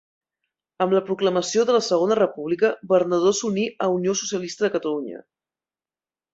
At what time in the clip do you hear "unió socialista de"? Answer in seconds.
3.99-4.75